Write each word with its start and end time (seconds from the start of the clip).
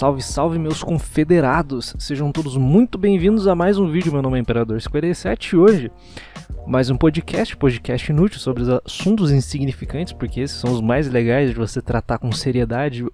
Salve, 0.00 0.22
salve, 0.22 0.58
meus 0.58 0.82
confederados! 0.82 1.94
Sejam 1.98 2.32
todos 2.32 2.56
muito 2.56 2.96
bem-vindos 2.96 3.46
a 3.46 3.54
mais 3.54 3.76
um 3.76 3.86
vídeo. 3.86 4.10
Meu 4.10 4.22
nome 4.22 4.38
é 4.38 4.42
Imperador57 4.42 5.52
e 5.52 5.56
hoje 5.58 5.92
mais 6.66 6.88
um 6.88 6.96
podcast, 6.96 7.54
podcast 7.54 8.10
inútil 8.10 8.40
sobre 8.40 8.62
assuntos 8.86 9.30
insignificantes, 9.30 10.14
porque 10.14 10.40
esses 10.40 10.56
são 10.56 10.72
os 10.72 10.80
mais 10.80 11.06
legais 11.06 11.50
de 11.50 11.56
você 11.56 11.82
tratar 11.82 12.16
com 12.16 12.32
seriedade. 12.32 13.04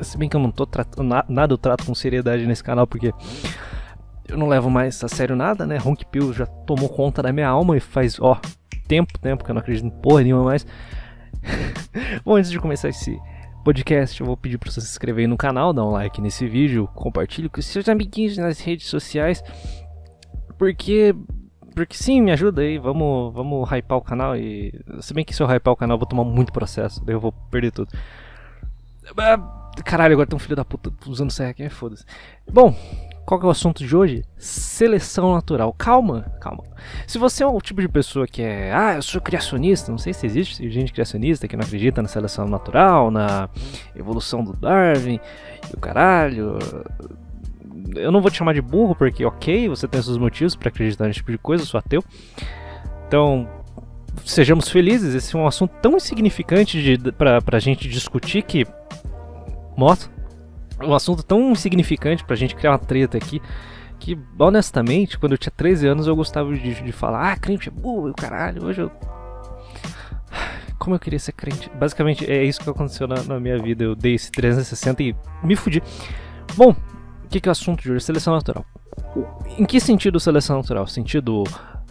Se 0.00 0.16
bem 0.16 0.26
que 0.26 0.34
eu 0.34 0.40
não 0.40 0.50
tô 0.50 0.64
tratando 0.64 1.22
nada, 1.28 1.52
eu 1.52 1.58
trato 1.58 1.84
com 1.84 1.94
seriedade 1.94 2.46
nesse 2.46 2.64
canal, 2.64 2.86
porque 2.86 3.12
eu 4.26 4.38
não 4.38 4.48
levo 4.48 4.70
mais 4.70 5.04
a 5.04 5.08
sério 5.08 5.36
nada, 5.36 5.66
né? 5.66 5.78
Honk 5.84 6.06
Pill 6.06 6.32
já 6.32 6.46
tomou 6.46 6.88
conta 6.88 7.22
da 7.22 7.30
minha 7.30 7.48
alma 7.48 7.76
e 7.76 7.80
faz, 7.80 8.18
ó, 8.18 8.40
tempo, 8.88 9.18
tempo 9.18 9.44
que 9.44 9.50
eu 9.50 9.54
não 9.54 9.60
acredito 9.60 9.84
em 9.84 9.90
porra 9.90 10.22
nenhuma 10.22 10.44
mais. 10.44 10.66
Bom, 12.24 12.36
antes 12.36 12.50
de 12.50 12.58
começar 12.58 12.88
esse 12.88 13.18
podcast, 13.66 14.20
eu 14.20 14.24
vou 14.24 14.36
pedir 14.36 14.58
para 14.58 14.70
você 14.70 14.80
se 14.80 14.86
inscrever 14.86 15.26
no 15.26 15.36
canal, 15.36 15.72
dar 15.72 15.84
um 15.84 15.90
like 15.90 16.20
nesse 16.20 16.46
vídeo, 16.46 16.88
compartilhe 16.94 17.48
com 17.48 17.60
seus 17.60 17.88
amiguinhos 17.88 18.38
nas 18.38 18.60
redes 18.60 18.86
sociais, 18.86 19.42
porque 20.56 21.12
porque 21.74 21.96
sim, 21.96 22.22
me 22.22 22.30
ajuda 22.30 22.62
aí, 22.62 22.78
vamos, 22.78 23.34
vamos 23.34 23.68
hypar 23.72 23.98
o 23.98 24.00
canal 24.00 24.36
e 24.36 24.72
se 25.00 25.12
bem 25.12 25.24
que 25.24 25.34
se 25.34 25.42
eu 25.42 25.48
hypar 25.48 25.74
o 25.74 25.76
canal 25.76 25.96
eu 25.96 25.98
vou 25.98 26.06
tomar 26.06 26.22
muito 26.22 26.52
processo, 26.52 27.04
daí 27.04 27.16
eu 27.16 27.20
vou 27.20 27.32
perder 27.32 27.72
tudo. 27.72 27.90
Ah, 29.18 29.72
caralho, 29.84 30.12
agora 30.12 30.28
tem 30.28 30.36
um 30.36 30.40
filho 30.40 30.54
da 30.54 30.64
puta 30.64 30.92
usando 31.04 31.32
serra 31.32 31.50
aqui, 31.50 31.64
é 31.64 31.68
foda-se. 31.68 32.04
Bom, 32.48 32.72
qual 33.26 33.40
é 33.42 33.44
o 33.44 33.50
assunto 33.50 33.84
de 33.84 33.94
hoje? 33.94 34.22
Seleção 34.38 35.34
natural. 35.34 35.74
Calma, 35.76 36.32
calma. 36.40 36.62
Se 37.08 37.18
você 37.18 37.42
é 37.42 37.46
o 37.46 37.60
tipo 37.60 37.80
de 37.80 37.88
pessoa 37.88 38.24
que 38.24 38.40
é, 38.40 38.72
ah, 38.72 38.94
eu 38.94 39.02
sou 39.02 39.20
criacionista, 39.20 39.90
não 39.90 39.98
sei 39.98 40.14
se 40.14 40.24
existe 40.24 40.70
gente 40.70 40.92
criacionista 40.92 41.48
que 41.48 41.56
não 41.56 41.64
acredita 41.64 42.00
na 42.00 42.06
seleção 42.06 42.46
natural, 42.46 43.10
na 43.10 43.48
evolução 43.96 44.44
do 44.44 44.52
Darwin 44.52 45.18
e 45.68 45.76
o 45.76 45.80
caralho. 45.80 46.56
Eu 47.96 48.12
não 48.12 48.20
vou 48.20 48.30
te 48.30 48.38
chamar 48.38 48.54
de 48.54 48.62
burro 48.62 48.94
porque, 48.94 49.24
ok, 49.24 49.68
você 49.68 49.88
tem 49.88 50.00
seus 50.00 50.18
motivos 50.18 50.54
para 50.54 50.68
acreditar 50.68 51.06
nesse 51.06 51.18
tipo 51.18 51.32
de 51.32 51.38
coisa, 51.38 51.64
eu 51.64 51.66
sou 51.66 51.78
ateu. 51.78 52.04
Então, 53.08 53.48
sejamos 54.24 54.68
felizes. 54.68 55.14
Esse 55.14 55.34
é 55.34 55.38
um 55.38 55.48
assunto 55.48 55.74
tão 55.82 55.96
insignificante 55.96 56.96
pra, 57.18 57.42
pra 57.42 57.58
gente 57.58 57.88
discutir 57.88 58.42
que. 58.42 58.64
Moto 59.76 60.15
um 60.82 60.94
assunto 60.94 61.22
tão 61.22 61.52
insignificante 61.52 62.24
pra 62.24 62.36
gente 62.36 62.54
criar 62.54 62.72
uma 62.72 62.78
treta 62.78 63.16
aqui. 63.16 63.40
Que, 63.98 64.18
honestamente, 64.38 65.18
quando 65.18 65.32
eu 65.32 65.38
tinha 65.38 65.52
13 65.56 65.86
anos, 65.86 66.06
eu 66.06 66.14
gostava 66.14 66.52
de, 66.54 66.82
de 66.82 66.92
falar, 66.92 67.32
ah, 67.32 67.36
crente 67.36 67.68
é 67.68 67.72
burro, 67.72 68.12
caralho, 68.14 68.64
hoje 68.64 68.82
eu. 68.82 68.90
Como 70.78 70.94
eu 70.94 71.00
queria 71.00 71.18
ser 71.18 71.32
crente. 71.32 71.70
Basicamente, 71.70 72.30
é 72.30 72.44
isso 72.44 72.60
que 72.60 72.68
aconteceu 72.68 73.08
na, 73.08 73.22
na 73.22 73.40
minha 73.40 73.58
vida. 73.58 73.82
Eu 73.82 73.94
dei 73.94 74.14
esse 74.14 74.30
360 74.30 75.02
e 75.02 75.16
me 75.42 75.56
fudi. 75.56 75.82
Bom, 76.54 76.76
o 77.24 77.28
que, 77.28 77.40
que 77.40 77.48
é 77.48 77.50
o 77.50 77.52
assunto 77.52 77.82
de 77.82 77.90
hoje? 77.90 78.04
Seleção 78.04 78.34
natural. 78.34 78.64
Em 79.58 79.64
que 79.64 79.80
sentido 79.80 80.20
seleção 80.20 80.58
natural? 80.58 80.86
Sentido 80.86 81.44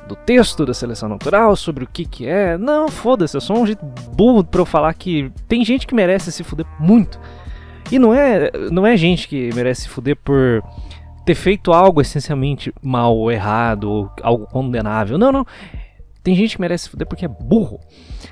do 0.08 0.16
texto 0.16 0.66
da 0.66 0.73
seleção 0.73 1.09
natural, 1.09 1.55
sobre 1.55 1.83
o 1.83 1.88
que 1.88 2.05
que 2.05 2.27
é? 2.27 2.58
Não, 2.58 2.88
foda-se, 2.88 3.36
é 3.36 3.39
só 3.39 3.53
um 3.53 3.66
jeito 3.66 3.83
burro 4.14 4.44
pra 4.44 4.61
eu 4.61 4.66
falar 4.66 4.94
que 4.94 5.31
tem 5.47 5.66
gente 5.66 5.88
que 5.88 5.95
merece 5.95 6.31
se 6.31 6.44
fuder 6.44 6.66
muito. 6.80 7.20
E 7.91 8.00
não 8.00 8.14
é, 8.14 8.52
não 8.72 8.86
é 8.86 8.97
gente 8.97 9.28
que 9.28 9.50
merece 9.53 9.83
se 9.83 9.89
fuder 9.89 10.16
por 10.16 10.64
ter 11.25 11.36
feito 11.36 11.73
algo 11.73 12.02
essencialmente 12.02 12.73
mal 12.81 13.16
ou 13.16 13.31
errado 13.31 13.89
ou 13.89 14.11
algo 14.22 14.45
condenável. 14.47 15.17
Não, 15.17 15.31
não. 15.31 15.45
Tem 16.23 16.36
gente 16.36 16.55
que 16.55 16.61
merece 16.61 16.86
se 16.86 16.89
fuder 16.89 17.08
porque 17.08 17.25
é 17.25 17.27
burro. 17.27 17.80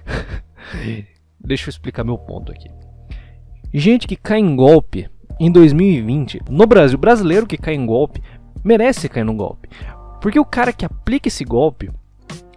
Deixa 1.39 1.67
eu 1.67 1.69
explicar 1.69 2.03
meu 2.03 2.17
ponto 2.17 2.51
aqui. 2.51 2.69
Gente 3.73 4.07
que 4.07 4.15
cai 4.15 4.39
em 4.39 4.55
golpe 4.55 5.09
em 5.39 5.51
2020, 5.51 6.41
no 6.49 6.65
Brasil, 6.65 6.97
brasileiro 6.97 7.47
que 7.47 7.57
cai 7.57 7.73
em 7.73 7.85
golpe, 7.85 8.21
merece 8.63 9.09
cair 9.09 9.23
num 9.23 9.35
golpe. 9.35 9.67
Porque 10.21 10.39
o 10.39 10.45
cara 10.45 10.71
que 10.71 10.85
aplica 10.85 11.27
esse 11.27 11.43
golpe, 11.43 11.91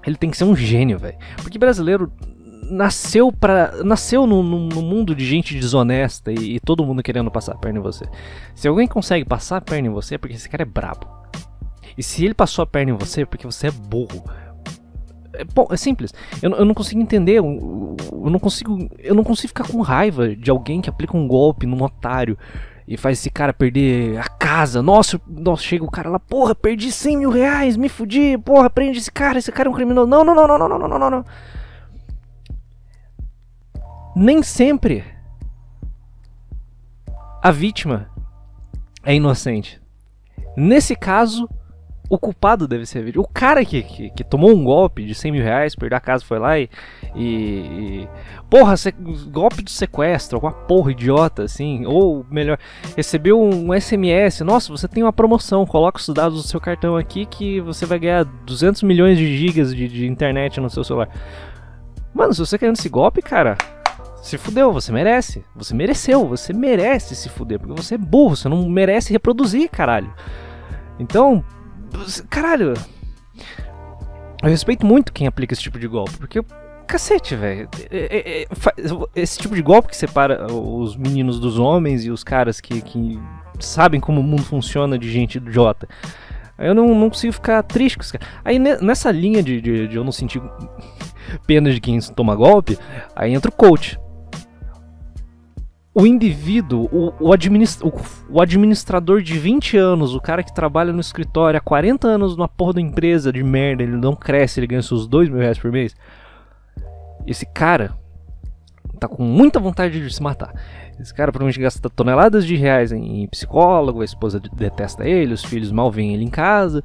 ele 0.07 0.17
tem 0.17 0.31
que 0.31 0.37
ser 0.37 0.45
um 0.45 0.55
gênio, 0.55 0.99
velho. 0.99 1.17
Porque 1.43 1.59
brasileiro 1.59 2.13
nasceu 2.71 3.33
para 3.33 3.83
nasceu 3.85 4.27
num, 4.27 4.43
mundo 4.43 5.15
de 5.15 5.25
gente 5.25 5.55
desonesta 5.55 6.33
e, 6.33 6.57
e, 6.57 6.61
todo 6.61 6.85
mundo 6.85 7.03
querendo 7.03 7.31
passar 7.31 7.53
a 7.53 7.59
perna 7.59 7.79
em 7.79 7.83
você. 7.83 8.05
Se 8.55 8.69
alguém 8.69 8.87
consegue 8.87 9.25
passar 9.25 9.59
a 9.59 9.61
perna 9.61 9.89
em 9.89 9.91
você 9.91 10.15
é 10.15 10.19
porque 10.19 10.35
esse 10.35 10.49
cara 10.49 10.63
é 10.63 10.67
brabo. 10.67 11.07
E 11.97 12.03
se 12.03 12.25
ele 12.25 12.35
passou 12.35 12.63
a 12.63 12.67
perna 12.67 12.93
em 12.93 12.97
você 12.97 13.23
é 13.23 13.27
porque 13.27 13.47
você 13.47 13.69
é 13.69 13.71
burro. 13.71 14.25
É, 15.33 15.45
bom, 15.45 15.67
é 15.71 15.77
simples. 15.77 16.13
Eu, 16.43 16.51
eu 16.51 16.65
não 16.65 16.75
consigo 16.75 17.01
entender. 17.01 17.35
Eu, 17.39 17.97
eu, 18.13 18.31
não 18.31 18.39
consigo. 18.39 18.89
Eu 18.99 19.15
não 19.15 19.25
consigo 19.25 19.49
ficar 19.49 19.67
com 19.67 19.81
raiva 19.81 20.35
de 20.35 20.51
alguém 20.51 20.81
que 20.81 20.91
aplica 20.91 21.17
um 21.17 21.27
golpe 21.27 21.67
num 21.67 21.83
otário 21.83 22.37
e 22.89 22.97
faz 22.97 23.19
esse 23.19 23.31
cara 23.31 23.53
perder 23.53 24.19
a 24.19 24.29
casa. 24.29 24.83
Nossa, 24.83 25.21
nossa 25.27 25.63
chega 25.63 25.85
o 25.85 25.91
cara 25.91 26.09
lá, 26.09 26.19
porra, 26.21 26.55
perdi 26.55 26.93
100 26.93 27.17
mil 27.17 27.31
reais, 27.31 27.77
me 27.77 27.89
fudi, 27.89 28.39
porra, 28.39 28.71
prende 28.71 28.99
esse 28.99 29.11
cara, 29.11 29.39
esse 29.39 29.51
cara 29.51 29.69
é 29.69 29.71
um 29.71 29.75
criminoso. 29.75 30.07
Não, 30.07 30.25
não, 30.25 30.35
não, 30.35 30.47
não, 30.47 30.59
não, 30.59 30.69
não, 30.69 30.89
não, 30.89 30.99
não. 30.99 31.11
não 31.11 31.25
nem 34.17 34.43
sempre 34.43 35.05
a 37.43 37.51
vítima 37.51 38.09
é 39.05 39.15
inocente. 39.15 39.79
Nesse 40.57 40.97
caso, 40.97 41.47
o 42.09 42.19
culpado 42.19 42.67
deve 42.67 42.87
ser 42.87 43.01
a 43.01 43.03
vítima. 43.03 43.23
O 43.23 43.29
cara 43.29 43.63
que, 43.63 43.83
que, 43.83 44.11
que, 44.11 44.25
tomou 44.25 44.51
um 44.51 44.65
golpe 44.65 45.05
de 45.05 45.15
100 45.15 45.33
mil 45.33 45.43
reais, 45.43 45.77
perdeu 45.77 45.99
a 45.99 46.01
casa, 46.01 46.25
foi 46.25 46.39
lá 46.39 46.59
e. 46.59 46.71
e, 47.15 48.09
porra, 48.49 48.75
golpe 49.31 49.63
de 49.63 49.71
sequestro, 49.71 50.39
alguma 50.39 50.53
porra 50.53 50.93
idiota 50.93 51.43
assim. 51.43 51.85
Ou 51.85 52.25
melhor, 52.31 52.59
recebeu 52.97 53.39
um 53.39 53.79
SMS: 53.79 54.41
Nossa, 54.41 54.73
você 54.73 54.89
tem 54.89 55.03
uma 55.03 55.13
promoção, 55.13 55.67
coloca 55.67 56.01
os 56.01 56.09
dados 56.09 56.43
do 56.43 56.49
seu 56.49 56.59
cartão 56.59 56.97
aqui 56.97 57.27
que 57.27 57.61
você 57.61 57.85
vai 57.85 57.99
ganhar 57.99 58.25
200 58.25 58.83
milhões 58.83 59.19
de 59.19 59.37
gigas 59.37 59.77
de, 59.77 59.87
de 59.87 60.07
internet 60.07 60.59
no 60.59 60.71
seu 60.71 60.83
celular. 60.83 61.11
Mano, 62.15 62.33
se 62.33 62.41
você 62.41 62.59
quer 62.59 62.73
esse 62.73 62.89
golpe, 62.89 63.21
cara, 63.21 63.59
se 64.27 64.37
fudeu, 64.37 64.73
você 64.73 64.91
merece. 64.91 65.45
Você 65.55 65.73
mereceu, 65.73 66.27
você 66.27 66.53
merece 66.53 67.15
se 67.15 67.29
fuder, 67.29 67.61
porque 67.61 67.81
você 67.81 67.95
é 67.95 67.99
burro, 67.99 68.35
você 68.35 68.49
não 68.49 68.69
merece 68.69 69.13
reproduzir, 69.13 69.71
caralho. 69.71 70.13
Então, 70.99 71.45
caralho. 72.29 72.75
Eu 74.43 74.49
respeito 74.49 74.85
muito 74.85 75.13
quem 75.13 75.29
aplica 75.29 75.55
esse 75.55 75.63
tipo 75.63 75.79
de 75.79 75.87
golpe, 75.87 76.17
porque 76.19 76.41
cacete, 76.89 77.37
velho. 77.37 77.69
É, 77.89 78.17
é, 78.17 78.43
é, 78.43 78.47
esse 79.15 79.39
tipo 79.39 79.55
de 79.55 79.63
golpe 79.63 79.89
que 79.89 79.97
separa 79.97 80.53
os 80.53 80.97
meninos 80.97 81.39
dos 81.39 81.57
homens 81.57 82.05
e 82.05 82.11
os 82.11 82.25
caras 82.25 82.61
que, 82.61 82.81
que 82.81 83.21
sabem 83.61 84.01
como 84.01 84.21
o 84.21 84.25
mundo 84.25 84.43
funciona 84.43 84.99
de 84.99 85.09
gente 85.09 85.39
idiota. 85.39 85.89
Eu 86.59 86.75
não, 86.75 86.89
não 86.97 87.11
consigo 87.11 87.33
ficar 87.33 87.63
triste 87.63 87.97
com 87.97 88.03
isso. 88.03 88.15
Aí 88.45 88.59
nessa 88.59 89.13
linha 89.13 89.41
de, 89.41 89.61
de, 89.61 89.87
de 89.87 89.97
eu 89.97 90.03
não 90.03 90.11
sentir 90.11 90.43
pena 91.47 91.71
de 91.71 91.81
quem 91.81 92.01
toma 92.01 92.35
golpe, 92.35 92.77
aí 93.15 93.33
entra 93.33 93.51
o 93.51 93.55
coach 93.55 93.97
o 95.99 96.07
indivíduo, 96.07 96.91
o, 96.93 97.09
o, 97.19 97.33
o, 98.29 98.43
administrador 98.43 99.23
de 99.23 99.39
20 99.39 99.79
anos, 99.79 100.15
o 100.15 100.21
cara 100.21 100.43
que 100.43 100.55
trabalha 100.55 100.93
no 100.93 101.01
escritório 101.01 101.57
há 101.57 101.61
40 101.61 102.07
anos 102.07 102.37
numa 102.37 102.47
porra 102.47 102.75
da 102.75 102.83
empresa 102.83 103.33
de 103.33 103.43
merda, 103.43 103.83
ele 103.83 103.97
não 103.97 104.15
cresce, 104.15 104.61
ele 104.61 104.67
ganha 104.67 104.83
seus 104.83 105.09
2 105.09 105.31
mil 105.31 105.39
reais 105.41 105.59
por 105.59 105.73
mês. 105.73 105.97
Esse 107.27 107.47
cara 107.47 107.97
tá 109.01 109.09
com 109.09 109.23
muita 109.23 109.59
vontade 109.59 109.99
de 109.99 110.15
se 110.15 110.23
matar. 110.23 110.53
Esse 111.01 111.15
cara 111.15 111.33
provavelmente 111.33 111.61
gasta 111.61 111.89
toneladas 111.89 112.45
de 112.45 112.57
reais 112.57 112.93
em 112.93 113.27
psicólogo, 113.29 114.03
a 114.03 114.05
esposa 114.05 114.39
detesta 114.53 115.03
ele, 115.09 115.33
os 115.33 115.45
filhos 115.47 115.73
mal 115.73 115.91
veem 115.91 116.13
ele 116.13 116.25
em 116.25 116.31
casa. 116.31 116.83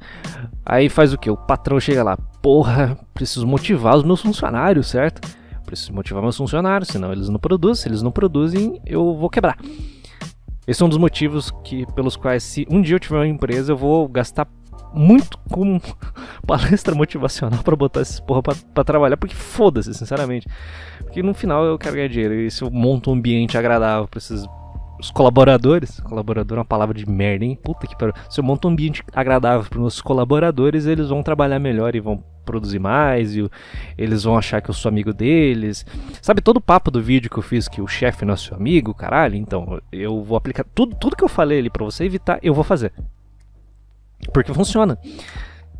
Aí 0.64 0.88
faz 0.88 1.12
o 1.12 1.18
que? 1.18 1.30
O 1.30 1.36
patrão 1.36 1.78
chega 1.78 2.02
lá, 2.02 2.16
porra, 2.40 2.96
preciso 3.12 3.46
motivar 3.46 3.94
os 3.94 4.04
meus 4.04 4.22
funcionários, 4.22 4.86
certo? 4.88 5.20
Preciso 5.72 5.94
motivar 5.94 6.22
meus 6.22 6.36
funcionários, 6.36 6.88
senão 6.88 7.10
eles 7.12 7.28
não 7.28 7.38
produzem. 7.38 7.82
Se 7.82 7.88
eles 7.88 8.02
não 8.02 8.12
produzem, 8.12 8.80
eu 8.84 9.14
vou 9.14 9.30
quebrar. 9.30 9.56
Esse 10.66 10.82
é 10.82 10.86
um 10.86 10.88
dos 10.88 10.98
motivos 10.98 11.50
que, 11.64 11.86
pelos 11.94 12.14
quais, 12.14 12.42
se 12.42 12.66
um 12.70 12.80
dia 12.80 12.94
eu 12.94 13.00
tiver 13.00 13.16
uma 13.16 13.26
empresa, 13.26 13.72
eu 13.72 13.76
vou 13.76 14.06
gastar 14.06 14.46
muito 14.94 15.38
com 15.50 15.80
palestra 16.46 16.94
motivacional 16.94 17.62
para 17.62 17.74
botar 17.74 18.02
esses 18.02 18.20
porra 18.20 18.42
pra, 18.42 18.54
pra 18.74 18.84
trabalhar, 18.84 19.16
porque 19.16 19.34
foda-se, 19.34 19.94
sinceramente. 19.94 20.46
Porque 20.98 21.22
no 21.22 21.32
final 21.32 21.64
eu 21.64 21.78
quero 21.78 21.96
ganhar 21.96 22.08
dinheiro. 22.08 22.34
E 22.34 22.50
se 22.50 22.62
eu 22.62 22.70
monto 22.70 23.10
um 23.10 23.14
ambiente 23.14 23.56
agradável 23.56 24.06
pra 24.06 24.18
esses 24.18 24.44
os 25.00 25.10
colaboradores, 25.10 25.98
colaborador 25.98 26.58
é 26.58 26.60
uma 26.60 26.64
palavra 26.64 26.96
de 26.96 27.08
merda, 27.08 27.44
hein? 27.44 27.58
Puta 27.60 27.88
que 27.88 27.98
pariu. 27.98 28.14
Se 28.30 28.38
eu 28.38 28.44
monto 28.44 28.68
um 28.68 28.70
ambiente 28.70 29.02
agradável 29.12 29.68
para 29.68 29.80
os 29.80 30.00
colaboradores, 30.00 30.86
eles 30.86 31.08
vão 31.08 31.24
trabalhar 31.24 31.58
melhor 31.58 31.96
e 31.96 32.00
vão 32.00 32.22
produzir 32.42 32.78
mais, 32.78 33.36
e 33.36 33.48
eles 33.96 34.24
vão 34.24 34.36
achar 34.36 34.60
que 34.60 34.70
eu 34.70 34.74
sou 34.74 34.88
amigo 34.88 35.12
deles. 35.12 35.86
Sabe 36.20 36.40
todo 36.40 36.58
o 36.58 36.60
papo 36.60 36.90
do 36.90 37.02
vídeo 37.02 37.30
que 37.30 37.38
eu 37.38 37.42
fiz 37.42 37.68
que 37.68 37.80
o 37.80 37.86
chefe 37.86 38.24
não 38.24 38.34
é 38.34 38.36
seu 38.36 38.56
amigo, 38.56 38.94
caralho? 38.94 39.36
Então, 39.36 39.80
eu 39.90 40.22
vou 40.22 40.36
aplicar 40.36 40.64
tudo, 40.74 40.94
tudo 40.96 41.16
que 41.16 41.24
eu 41.24 41.28
falei 41.28 41.58
ali 41.58 41.70
para 41.70 41.84
você 41.84 42.04
evitar, 42.04 42.38
eu 42.42 42.54
vou 42.54 42.64
fazer. 42.64 42.92
Porque 44.32 44.52
funciona. 44.54 44.98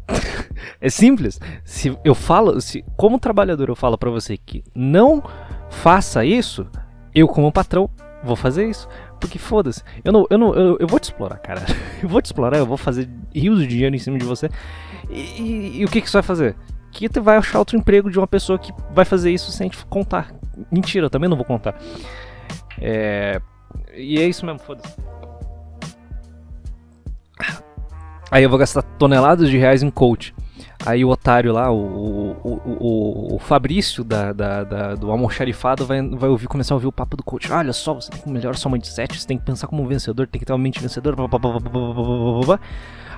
é 0.80 0.88
simples. 0.88 1.40
Se 1.64 1.96
eu 2.04 2.14
falo, 2.14 2.60
se 2.60 2.84
como 2.96 3.18
trabalhador 3.18 3.68
eu 3.68 3.76
falo 3.76 3.96
para 3.96 4.10
você 4.10 4.36
que 4.36 4.64
não 4.74 5.22
faça 5.70 6.24
isso, 6.24 6.66
eu 7.14 7.28
como 7.28 7.52
patrão 7.52 7.88
vou 8.22 8.36
fazer 8.36 8.68
isso. 8.68 8.88
porque 9.20 9.38
foda-se. 9.38 9.82
Eu 10.04 10.12
não, 10.12 10.26
eu 10.30 10.38
não, 10.38 10.54
eu, 10.54 10.76
eu 10.80 10.86
vou 10.86 10.98
te 10.98 11.04
explorar, 11.04 11.38
cara. 11.38 11.62
Eu 12.02 12.08
vou 12.08 12.20
te 12.20 12.26
explorar, 12.26 12.58
eu 12.58 12.66
vou 12.66 12.76
fazer 12.76 13.08
rios 13.32 13.60
de 13.60 13.68
dinheiro 13.68 13.94
em 13.94 13.98
cima 13.98 14.18
de 14.18 14.24
você. 14.24 14.50
E, 15.10 15.20
e, 15.20 15.80
e 15.80 15.84
o 15.84 15.88
que 15.88 16.00
que 16.00 16.08
você 16.10 16.16
vai 16.16 16.22
fazer? 16.22 16.56
Que 16.90 17.08
tu 17.08 17.22
vai 17.22 17.36
achar 17.36 17.58
outro 17.58 17.76
emprego 17.76 18.10
de 18.10 18.18
uma 18.18 18.26
pessoa 18.26 18.58
que 18.58 18.72
vai 18.92 19.04
fazer 19.04 19.30
isso 19.30 19.50
sem 19.50 19.68
te 19.68 19.84
contar. 19.86 20.32
Mentira, 20.70 21.06
eu 21.06 21.10
também 21.10 21.28
não 21.28 21.36
vou 21.36 21.46
contar. 21.46 21.74
É. 22.80 23.40
E 23.94 24.18
é 24.18 24.26
isso 24.26 24.44
mesmo, 24.44 24.58
foda-se. 24.58 24.94
Aí 28.30 28.42
eu 28.42 28.48
vou 28.48 28.58
gastar 28.58 28.82
toneladas 28.82 29.50
de 29.50 29.58
reais 29.58 29.82
em 29.82 29.90
coach. 29.90 30.34
Aí 30.84 31.04
o 31.04 31.10
otário 31.10 31.52
lá, 31.52 31.70
o, 31.70 31.76
o, 31.76 32.60
o, 32.64 33.36
o 33.36 33.38
Fabrício 33.38 34.02
da, 34.02 34.32
da, 34.32 34.64
da, 34.64 34.94
do 34.94 35.10
almoxarifado 35.10 35.86
vai, 35.86 36.02
vai 36.02 36.28
ouvir, 36.28 36.48
começar 36.48 36.74
a 36.74 36.76
ouvir 36.76 36.86
o 36.86 36.92
papo 36.92 37.16
do 37.16 37.22
coach. 37.22 37.52
Olha 37.52 37.72
só, 37.72 37.94
você 37.94 38.10
tem 38.10 38.20
que 38.20 38.28
melhorar 38.28 38.56
sua 38.56 38.72
mindset, 38.72 39.20
você 39.20 39.26
tem 39.26 39.38
que 39.38 39.44
pensar 39.44 39.66
como 39.66 39.82
um 39.82 39.86
vencedor, 39.86 40.26
tem 40.26 40.40
que 40.40 40.44
ter 40.44 40.52
uma 40.52 40.58
mente 40.58 40.80
vencedora. 40.80 41.16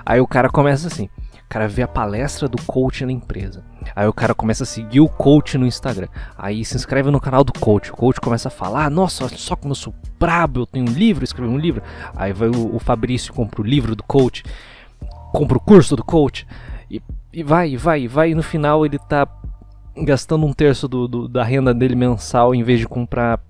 Aí 0.05 0.19
o 0.19 0.27
cara 0.27 0.49
começa 0.49 0.87
assim. 0.87 1.09
Cara 1.47 1.67
vê 1.67 1.83
a 1.83 1.87
palestra 1.87 2.47
do 2.47 2.61
coach 2.63 3.05
na 3.05 3.11
empresa. 3.11 3.63
Aí 3.95 4.07
o 4.07 4.13
cara 4.13 4.33
começa 4.33 4.63
a 4.63 4.65
seguir 4.65 4.99
o 4.99 5.07
coach 5.07 5.57
no 5.57 5.65
Instagram. 5.65 6.07
Aí 6.37 6.65
se 6.65 6.75
inscreve 6.75 7.11
no 7.11 7.19
canal 7.19 7.43
do 7.43 7.53
coach. 7.53 7.91
O 7.91 7.95
coach 7.95 8.19
começa 8.19 8.47
a 8.47 8.51
falar: 8.51 8.89
Nossa, 8.89 9.25
olha 9.25 9.37
só 9.37 9.55
como 9.55 9.71
eu 9.71 9.75
sou 9.75 9.93
brabo, 10.19 10.61
eu 10.61 10.65
tenho 10.65 10.89
um 10.89 10.93
livro, 10.93 11.23
escrevi 11.23 11.49
um 11.49 11.57
livro. 11.57 11.83
Aí 12.15 12.33
vai 12.33 12.49
o, 12.49 12.75
o 12.75 12.79
Fabrício 12.79 13.33
compra 13.33 13.61
o 13.61 13.63
livro 13.63 13.95
do 13.95 14.03
coach, 14.03 14.43
compra 15.31 15.57
o 15.57 15.61
curso 15.61 15.95
do 15.95 16.03
coach. 16.03 16.47
E 16.89 17.01
e 17.35 17.43
vai, 17.43 17.71
e 17.71 17.75
vai, 17.75 18.01
e 18.03 18.07
vai, 18.07 18.31
e 18.31 18.35
no 18.35 18.41
final 18.41 18.85
ele 18.85 18.97
tá 18.97 19.27
gastando 19.97 20.45
um 20.45 20.53
terço 20.53 20.87
do, 20.87 21.05
do 21.05 21.27
da 21.27 21.43
renda 21.43 21.73
dele 21.73 21.93
mensal 21.93 22.55
em 22.55 22.63
vez 22.63 22.79
de 22.79 22.87
comprar 22.87 23.41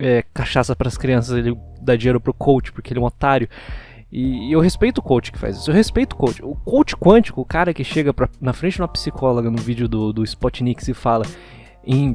é, 0.00 0.24
cachaça 0.34 0.74
para 0.74 0.88
as 0.88 0.98
crianças, 0.98 1.36
ele 1.36 1.56
dá 1.80 1.94
dinheiro 1.94 2.20
pro 2.20 2.34
coach 2.34 2.72
porque 2.72 2.92
ele 2.92 2.98
é 2.98 3.02
um 3.02 3.06
otário. 3.06 3.48
E, 4.12 4.52
eu 4.52 4.60
respeito 4.60 4.98
o 4.98 5.02
coach 5.02 5.30
que 5.30 5.38
faz 5.38 5.56
isso, 5.56 5.70
eu 5.70 5.74
respeito 5.74 6.14
o 6.14 6.16
coach. 6.16 6.42
O 6.44 6.54
coach 6.56 6.96
quântico, 6.96 7.40
o 7.40 7.44
cara 7.44 7.72
que 7.72 7.84
chega 7.84 8.12
pra, 8.12 8.28
na 8.40 8.52
frente 8.52 8.74
de 8.74 8.82
uma 8.82 8.88
psicóloga 8.88 9.50
no 9.50 9.58
vídeo 9.58 9.88
do, 9.88 10.12
do 10.12 10.24
Spotnik 10.24 10.90
e 10.90 10.94
fala 10.94 11.24
em 11.84 12.14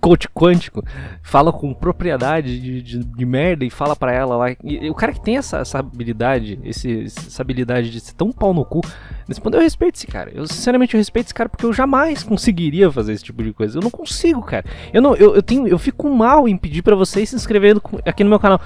coach 0.00 0.28
quântico, 0.28 0.82
fala 1.22 1.52
com 1.52 1.74
propriedade 1.74 2.60
de, 2.60 2.82
de, 2.82 3.04
de 3.04 3.26
merda 3.26 3.64
e 3.64 3.70
fala 3.70 3.94
para 3.94 4.12
ela 4.12 4.36
lá. 4.36 4.50
E, 4.52 4.56
e, 4.64 4.90
o 4.90 4.94
cara 4.94 5.12
que 5.12 5.20
tem 5.20 5.36
essa, 5.36 5.58
essa 5.58 5.78
habilidade, 5.78 6.58
esse, 6.64 7.04
essa 7.04 7.42
habilidade 7.42 7.90
de 7.90 8.00
ser 8.00 8.14
tão 8.14 8.32
pau 8.32 8.54
no 8.54 8.64
cu, 8.64 8.80
nesse 9.28 9.40
ponto 9.40 9.56
eu 9.56 9.60
respeito 9.60 9.96
esse 9.96 10.06
cara. 10.06 10.30
Eu 10.32 10.46
sinceramente 10.46 10.94
eu 10.94 10.98
respeito 10.98 11.26
esse 11.26 11.34
cara 11.34 11.48
porque 11.48 11.66
eu 11.66 11.72
jamais 11.72 12.22
conseguiria 12.22 12.90
fazer 12.90 13.12
esse 13.12 13.24
tipo 13.24 13.42
de 13.42 13.52
coisa. 13.52 13.78
Eu 13.78 13.82
não 13.82 13.90
consigo, 13.90 14.42
cara. 14.42 14.64
Eu 14.92 15.02
não, 15.02 15.14
eu, 15.16 15.34
eu 15.34 15.42
tenho, 15.42 15.66
eu 15.66 15.78
fico 15.78 16.08
mal 16.08 16.48
em 16.48 16.56
pedir 16.56 16.82
para 16.82 16.96
vocês 16.96 17.28
se 17.28 17.36
inscreverem 17.36 17.80
aqui 18.06 18.22
no 18.24 18.30
meu 18.30 18.38
canal. 18.38 18.60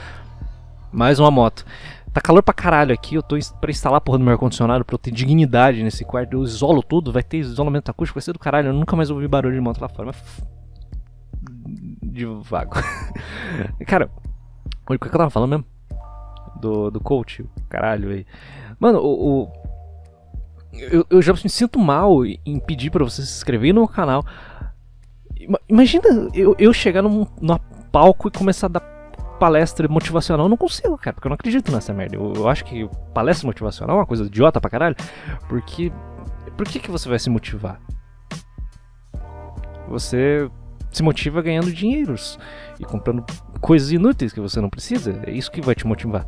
Mais 0.93 1.19
uma 1.19 1.31
moto. 1.31 1.65
Tá 2.12 2.21
calor 2.21 2.43
pra 2.43 2.53
caralho 2.53 2.93
aqui, 2.93 3.15
eu 3.15 3.23
tô 3.23 3.39
pra 3.59 3.71
instalar 3.71 3.97
a 3.97 4.00
porra 4.00 4.19
do 4.19 4.25
meu 4.25 4.35
ar-condicionado 4.35 4.85
pra 4.85 4.94
eu 4.94 4.99
ter 4.99 5.11
dignidade 5.11 5.83
nesse 5.83 6.05
quarto. 6.05 6.35
Eu 6.35 6.43
isolo 6.43 6.83
tudo, 6.83 7.11
vai 7.11 7.23
ter 7.23 7.39
isolamento 7.39 7.91
acústico, 7.91 8.19
vai 8.19 8.23
ser 8.23 8.35
do 8.35 8.39
caralho. 8.39 8.69
Eu 8.69 8.75
nunca 8.75 8.94
mais 8.94 9.11
ouvi 9.11 9.27
barulho 9.27 9.55
de 9.55 9.61
moto 9.61 9.81
lá 9.81 9.89
fora. 9.89 10.06
Mas 10.06 10.43
de 12.03 12.27
vago. 12.27 12.75
Cara, 13.87 14.11
o 14.87 14.99
que 14.99 15.06
eu 15.06 15.11
tava 15.11 15.31
falando 15.31 15.50
mesmo? 15.50 15.65
Do, 16.61 16.91
do 16.91 17.00
coach, 17.00 17.45
caralho 17.71 18.11
aí. 18.11 18.27
Mano, 18.79 18.99
o. 19.00 19.45
o 19.45 19.53
eu, 20.75 21.06
eu, 21.11 21.23
já 21.23 21.33
me 21.33 21.49
sinto 21.49 21.79
mal 21.79 22.25
em 22.25 22.59
pedir 22.59 22.91
pra 22.91 23.05
você 23.05 23.23
se 23.23 23.33
inscrever 23.37 23.75
no 23.75 23.88
canal. 23.88 24.25
Imagina 25.69 26.31
eu, 26.35 26.55
eu 26.59 26.73
chegar 26.73 27.03
num, 27.03 27.27
num 27.41 27.59
palco 27.91 28.29
e 28.29 28.31
começar 28.31 28.67
a 28.67 28.71
dar 28.71 28.81
palestra 29.43 29.89
motivacional. 29.89 30.47
Eu 30.47 30.50
não 30.50 30.56
consigo, 30.56 30.97
cara, 30.97 31.15
porque 31.15 31.27
eu 31.27 31.31
não 31.31 31.35
acredito 31.35 31.73
nessa 31.73 31.93
merda. 31.93 32.15
Eu, 32.15 32.33
eu 32.37 32.49
acho 32.49 32.65
que 32.65 32.89
palestra 33.12 33.44
motivacional 33.44 33.97
é 33.97 33.99
uma 33.99 34.06
coisa 34.06 34.23
idiota 34.23 34.61
pra 34.61 34.71
caralho. 34.71 34.94
Porque. 35.49 35.93
Por 36.56 36.65
que, 36.65 36.79
que 36.79 36.89
você 36.89 37.09
vai 37.09 37.19
se 37.19 37.29
motivar? 37.29 37.81
Você 39.89 40.49
se 40.93 41.03
motiva 41.03 41.43
ganhando 41.43 41.73
dinheiros 41.73 42.39
e 42.79 42.85
comprando 42.85 43.25
coisas 43.61 43.91
inúteis 43.91 44.33
que 44.33 44.41
você 44.41 44.61
não 44.61 44.71
precisa. 44.71 45.21
É 45.27 45.33
isso 45.33 45.50
que 45.50 45.61
vai 45.61 45.75
te 45.75 45.88
motivar. 45.88 46.25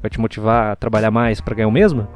Vai 0.00 0.10
te 0.10 0.18
motivar 0.18 0.72
a 0.72 0.76
trabalhar 0.76 1.12
mais 1.12 1.40
para 1.40 1.54
ganhar 1.54 1.68
o 1.68 1.72
mesmo? 1.72 2.08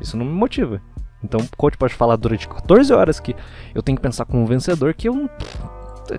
Isso 0.00 0.16
não 0.16 0.26
me 0.26 0.32
motiva. 0.32 0.82
Então 1.22 1.38
o 1.38 1.56
coach 1.56 1.76
pode 1.78 1.94
falar 1.94 2.16
durante 2.16 2.48
14 2.48 2.92
horas 2.92 3.20
que 3.20 3.36
eu 3.72 3.84
tenho 3.84 3.94
que 3.94 4.02
pensar 4.02 4.24
como 4.24 4.42
um 4.42 4.46
vencedor 4.46 4.94
que 4.94 5.08
eu, 5.08 5.30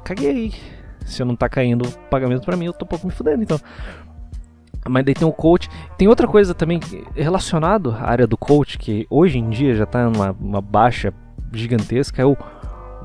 caguei. 0.05 0.53
Se 1.05 1.21
eu 1.21 1.25
não 1.25 1.35
tá 1.35 1.47
caindo 1.49 1.89
pagamento 2.09 2.45
para 2.45 2.57
mim, 2.57 2.65
eu 2.65 2.73
tô 2.73 2.85
um 2.85 2.87
pouco 2.87 3.05
me 3.05 3.13
fudendo, 3.13 3.43
então. 3.43 3.59
Mas 4.87 5.05
daí 5.05 5.13
tem 5.13 5.27
o 5.27 5.31
coach. 5.31 5.69
Tem 5.97 6.07
outra 6.07 6.27
coisa 6.27 6.53
também 6.53 6.79
relacionado 7.15 7.91
à 7.91 8.09
área 8.09 8.27
do 8.27 8.37
coach, 8.37 8.77
que 8.77 9.07
hoje 9.09 9.37
em 9.37 9.49
dia 9.49 9.75
já 9.75 9.85
tá 9.85 10.09
numa 10.09 10.61
baixa 10.61 11.13
gigantesca, 11.53 12.21
é 12.21 12.25
o 12.25 12.35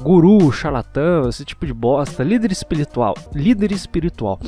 guru, 0.02 0.50
charlatão, 0.52 1.28
esse 1.28 1.44
tipo 1.44 1.66
de 1.66 1.74
bosta, 1.74 2.22
líder 2.22 2.52
espiritual, 2.52 3.14
líder 3.34 3.72
espiritual. 3.72 4.40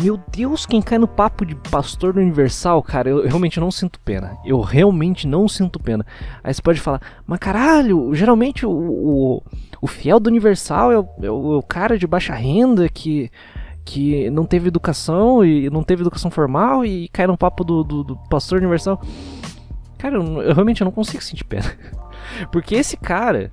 Meu 0.00 0.16
Deus, 0.30 0.64
quem 0.64 0.80
cai 0.80 0.96
no 0.96 1.08
papo 1.08 1.44
de 1.44 1.56
pastor 1.56 2.12
do 2.12 2.20
Universal, 2.20 2.80
cara, 2.84 3.10
eu 3.10 3.26
realmente 3.26 3.58
não 3.58 3.68
sinto 3.68 3.98
pena. 3.98 4.38
Eu 4.44 4.60
realmente 4.60 5.26
não 5.26 5.48
sinto 5.48 5.80
pena. 5.80 6.06
Aí 6.42 6.54
você 6.54 6.62
pode 6.62 6.80
falar, 6.80 7.00
mas 7.26 7.40
caralho, 7.40 8.14
geralmente 8.14 8.64
o, 8.64 8.70
o, 8.70 9.42
o 9.82 9.86
fiel 9.88 10.20
do 10.20 10.28
Universal 10.28 10.92
é 10.92 10.98
o, 11.00 11.08
é 11.22 11.30
o, 11.30 11.62
cara 11.62 11.98
de 11.98 12.06
baixa 12.06 12.32
renda 12.32 12.88
que, 12.88 13.28
que 13.84 14.30
não 14.30 14.46
teve 14.46 14.68
educação 14.68 15.44
e 15.44 15.68
não 15.68 15.82
teve 15.82 16.02
educação 16.02 16.30
formal 16.30 16.84
e 16.84 17.08
cai 17.08 17.26
no 17.26 17.36
papo 17.36 17.64
do, 17.64 17.82
do, 17.82 18.04
do 18.04 18.16
pastor 18.28 18.58
universal. 18.58 19.02
Cara, 19.98 20.14
eu, 20.14 20.42
eu 20.42 20.54
realmente 20.54 20.84
não 20.84 20.92
consigo 20.92 21.24
sentir 21.24 21.44
pena. 21.44 21.76
Porque 22.52 22.76
esse 22.76 22.96
cara, 22.96 23.50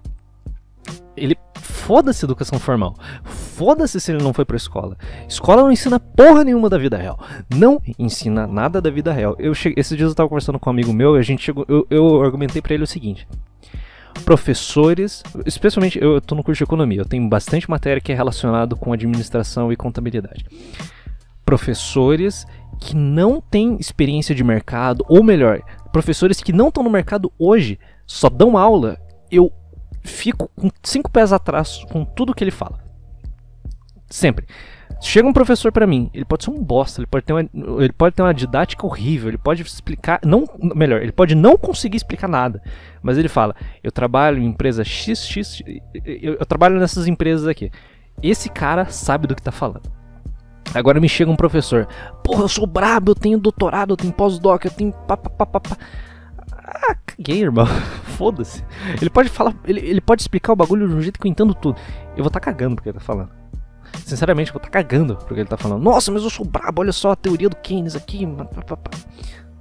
ele 1.15 1.37
foda-se 1.55 2.25
educação 2.25 2.59
formal. 2.59 2.95
Foda-se 3.23 3.99
se 3.99 4.11
ele 4.11 4.23
não 4.23 4.33
foi 4.33 4.45
pra 4.45 4.57
escola. 4.57 4.97
Escola 5.27 5.63
não 5.63 5.71
ensina 5.71 5.99
porra 5.99 6.43
nenhuma 6.43 6.69
da 6.69 6.77
vida 6.77 6.97
real. 6.97 7.19
Não 7.53 7.81
ensina 7.97 8.47
nada 8.47 8.81
da 8.81 8.89
vida 8.89 9.11
real. 9.11 9.35
Eu 9.39 9.53
cheguei, 9.53 9.79
esses 9.79 9.97
dias 9.97 10.09
eu 10.09 10.15
tava 10.15 10.29
conversando 10.29 10.59
com 10.59 10.69
um 10.69 10.73
amigo 10.73 10.93
meu 10.93 11.15
e 11.15 11.19
a 11.19 11.23
gente 11.23 11.43
chegou, 11.43 11.65
eu, 11.67 11.85
eu 11.89 12.21
argumentei 12.21 12.61
para 12.61 12.73
ele 12.73 12.83
o 12.83 12.87
seguinte: 12.87 13.27
professores, 14.23 15.23
especialmente 15.45 16.01
eu 16.01 16.19
tô 16.21 16.35
no 16.35 16.43
curso 16.43 16.59
de 16.59 16.63
economia, 16.63 17.01
eu 17.01 17.05
tenho 17.05 17.27
bastante 17.27 17.69
matéria 17.69 18.01
que 18.01 18.11
é 18.11 18.15
relacionado 18.15 18.75
com 18.75 18.93
administração 18.93 19.71
e 19.71 19.75
contabilidade. 19.75 20.45
Professores 21.45 22.45
que 22.79 22.95
não 22.95 23.39
têm 23.39 23.77
experiência 23.79 24.35
de 24.35 24.43
mercado, 24.43 25.05
ou 25.07 25.23
melhor, 25.23 25.61
professores 25.91 26.41
que 26.41 26.51
não 26.51 26.69
estão 26.69 26.83
no 26.83 26.89
mercado 26.89 27.31
hoje, 27.37 27.79
só 28.05 28.29
dão 28.29 28.57
aula, 28.57 28.97
eu 29.31 29.51
fico 30.05 30.49
com 30.55 30.69
cinco 30.83 31.09
pés 31.09 31.33
atrás 31.33 31.83
com 31.91 32.05
tudo 32.05 32.33
que 32.33 32.43
ele 32.43 32.51
fala. 32.51 32.79
Sempre. 34.09 34.45
Chega 35.01 35.27
um 35.27 35.33
professor 35.33 35.71
para 35.71 35.85
mim, 35.85 36.09
ele 36.13 36.23
pode 36.23 36.45
ser 36.45 36.51
um 36.51 36.63
bosta, 36.63 37.01
ele 37.01 37.07
pode 37.07 37.25
ter 37.25 37.33
uma, 37.33 37.41
ele 37.81 37.91
pode 37.91 38.15
ter 38.15 38.21
uma 38.21 38.33
didática 38.33 38.85
horrível, 38.85 39.29
ele 39.29 39.37
pode 39.37 39.61
explicar, 39.61 40.19
não, 40.23 40.45
melhor, 40.57 41.01
ele 41.01 41.11
pode 41.11 41.35
não 41.35 41.57
conseguir 41.57 41.97
explicar 41.97 42.27
nada, 42.27 42.61
mas 43.03 43.17
ele 43.17 43.27
fala: 43.27 43.55
"Eu 43.83 43.91
trabalho 43.91 44.41
em 44.41 44.45
empresa 44.45 44.83
XX, 44.83 45.61
eu, 46.05 46.35
eu 46.35 46.45
trabalho 46.45 46.79
nessas 46.79 47.07
empresas 47.07 47.45
aqui". 47.47 47.71
Esse 48.23 48.47
cara 48.49 48.85
sabe 48.85 49.27
do 49.27 49.35
que 49.35 49.41
tá 49.41 49.51
falando. 49.51 49.91
Agora 50.73 50.99
me 50.99 51.09
chega 51.09 51.29
um 51.29 51.35
professor: 51.35 51.87
"Porra, 52.23 52.43
eu 52.43 52.47
sou 52.47 52.65
brabo, 52.65 53.11
eu 53.11 53.15
tenho 53.15 53.37
doutorado, 53.37 53.91
eu 53.91 53.97
tenho 53.97 54.13
pós-doc, 54.13 54.63
eu 54.63 54.71
tenho 54.71 54.91
pá, 54.91 55.17
pá, 55.17 55.45
pá, 55.45 55.59
pá. 55.59 55.77
Ah, 56.51 56.95
caguei, 57.05 57.41
irmão. 57.41 57.67
Foda-se. 58.15 58.63
Ele 59.01 59.09
pode 59.09 59.29
falar, 59.29 59.53
ele, 59.65 59.79
ele 59.81 60.01
pode 60.01 60.21
explicar 60.21 60.53
o 60.53 60.55
bagulho 60.55 60.87
de 60.87 60.93
um 60.93 61.01
jeito 61.01 61.19
que 61.19 61.27
eu 61.27 61.31
entendo 61.31 61.53
tudo. 61.53 61.79
Eu 62.11 62.23
vou 62.23 62.27
estar 62.27 62.39
tá 62.39 62.45
cagando 62.45 62.75
porque 62.75 62.89
ele 62.89 62.97
tá 62.97 63.03
falando. 63.03 63.29
Sinceramente, 64.05 64.49
eu 64.49 64.53
vou 64.53 64.59
estar 64.59 64.69
tá 64.71 64.83
cagando 64.83 65.15
porque 65.17 65.41
ele 65.41 65.49
tá 65.49 65.57
falando. 65.57 65.83
Nossa, 65.83 66.11
mas 66.11 66.23
eu 66.23 66.29
sou 66.29 66.45
brabo, 66.45 66.81
olha 66.81 66.91
só 66.91 67.11
a 67.11 67.15
teoria 67.15 67.49
do 67.49 67.55
Keynes 67.57 67.95
aqui. 67.95 68.25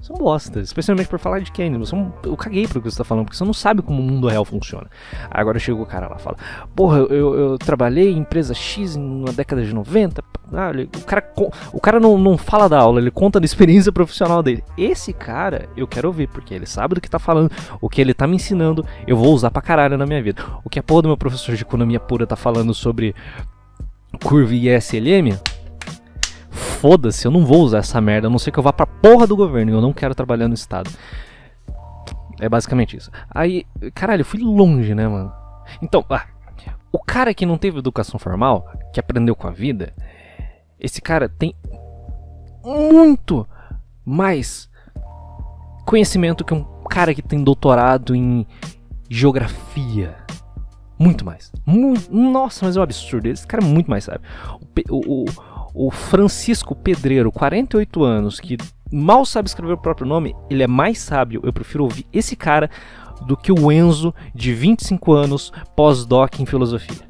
São 0.05 0.17
bosta, 0.17 0.61
especialmente 0.61 1.09
por 1.09 1.19
falar 1.19 1.39
de 1.39 1.51
Keynes. 1.51 1.89
Você, 1.89 1.97
eu 2.25 2.37
caguei 2.37 2.69
pro 2.69 2.79
que 2.79 2.91
você 2.91 2.99
tá 2.99 3.05
falando, 3.05 3.25
porque 3.25 3.39
você 3.39 3.45
não 3.45 3.55
sabe 3.55 3.81
como 3.81 4.03
o 4.03 4.05
mundo 4.05 4.29
real 4.29 4.45
funciona. 4.45 4.87
Agora 5.31 5.59
chega 5.59 5.81
o 5.81 5.87
cara 5.87 6.09
lá 6.09 6.17
e 6.19 6.23
fala: 6.23 6.37
Porra, 6.77 6.99
eu, 6.99 7.35
eu, 7.35 7.57
trabalhei 7.57 8.13
em 8.13 8.19
empresa 8.19 8.53
X 8.53 8.97
na 8.97 9.33
década 9.33 9.65
de 9.65 9.73
90. 9.73 10.23
Ah, 10.53 10.73
o 10.95 11.05
cara, 11.07 11.33
o 11.73 11.81
cara 11.81 11.99
não, 11.99 12.19
não 12.19 12.37
fala 12.37 12.69
da 12.69 12.79
aula, 12.79 13.01
ele 13.01 13.11
conta 13.11 13.41
da 13.41 13.47
experiência 13.47 13.91
profissional 13.91 14.43
dele. 14.43 14.63
Esse 14.77 15.11
cara 15.11 15.71
eu 15.75 15.87
quero 15.87 16.09
ouvir, 16.09 16.29
porque 16.29 16.53
ele 16.53 16.67
sabe 16.67 16.97
do 16.97 17.01
que 17.01 17.09
tá 17.09 17.19
falando, 17.19 17.51
o 17.81 17.89
que 17.89 17.99
ele 17.99 18.13
tá 18.13 18.27
me 18.27 18.37
ensinando, 18.37 18.85
eu 19.07 19.17
vou 19.17 19.33
usar 19.33 19.51
pra 19.51 19.63
caralho 19.63 19.97
na 19.97 20.05
minha 20.05 20.23
vida. 20.23 20.45
O 20.63 20.69
que 20.69 20.79
a 20.79 20.83
porra 20.83 21.01
do 21.01 21.09
meu 21.09 21.17
professor 21.17 21.57
de 21.57 21.63
economia 21.63 21.99
pura 21.99 22.27
tá 22.27 22.37
falando 22.37 22.75
sobre 22.75 23.15
curva 24.23 24.55
e 24.55 24.69
SLM, 24.69 25.39
foda-se, 26.85 27.27
eu 27.27 27.31
não 27.31 27.47
vou 27.47 27.63
usar 27.63 27.79
essa 27.79 27.99
merda, 27.99 28.27
a 28.27 28.31
não 28.31 28.39
ser 28.39 28.51
que 28.51 28.59
eu 28.59 28.63
vá 28.63 28.71
pra 28.71 28.85
porra 28.87 29.27
do 29.27 29.35
governo 29.35 29.73
eu 29.73 29.81
não 29.81 29.91
quero 29.91 30.15
trabalhar 30.15 30.49
no 30.49 30.53
Estado. 30.53 30.91
É 32.39 32.47
basicamente 32.47 32.95
isso. 32.95 33.11
Aí, 33.31 33.65
caralho, 33.95 34.21
eu 34.21 34.25
fui 34.27 34.39
longe, 34.39 34.95
né, 34.95 35.09
mano? 35.09 35.33
Então, 35.81 36.05
ah, 36.11 36.27
o 36.93 36.99
cara 36.99 37.33
que 37.33 37.47
não 37.47 37.57
teve 37.57 37.79
educação 37.79 38.21
formal, 38.21 38.71
que 38.93 39.01
aprendeu 39.01 39.35
com 39.35 39.49
a 39.49 39.51
vida, 39.51 39.95
Esse 40.79 41.01
cara 41.01 41.27
tem 41.27 41.55
muito 42.63 43.49
mais 44.05 44.69
conhecimento 45.87 46.45
que 46.45 46.53
um 46.53 46.65
cara 46.91 47.15
que 47.15 47.23
tem 47.23 47.43
doutorado 47.43 48.15
em 48.15 48.47
geografia. 49.09 50.17
Muito 50.99 51.25
mais. 51.25 51.51
Nossa, 52.11 52.67
mas 52.67 52.77
é 52.77 52.81
um 52.81 52.83
absurdo. 52.83 53.27
Esse 53.27 53.47
cara 53.47 53.65
é 53.65 53.67
muito 53.67 53.91
mais. 53.91 54.07
O, 54.91 55.25
o, 55.25 55.25
o 55.25 55.54
Francisco 55.91 56.75
Pedreiro, 56.77 57.33
48 57.33 58.05
anos, 58.05 58.39
que 58.39 58.57
mal 58.93 59.27
sabe 59.27 59.49
escrever 59.49 59.73
o 59.73 59.79
próprio 59.79 60.07
nome, 60.07 60.35
ele 60.49 60.63
é 60.63 60.69
mais 60.69 61.01
sábio. 61.01 61.41
Eu 61.43 61.53
prefiro 61.53 61.83
ouvir 61.83 62.07
esse 62.13 62.37
cara 62.37 62.71
do 63.27 63.37
que 63.37 63.51
o 63.51 63.73
Enzo, 63.73 64.15
de 64.33 64.55
25 64.55 65.13
anos, 65.13 65.53
pós-doc 65.75 66.39
em 66.39 66.47
filosofia. 66.47 67.09